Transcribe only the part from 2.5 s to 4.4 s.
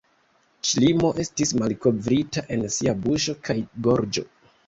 en sia buŝo kaj gorĝo.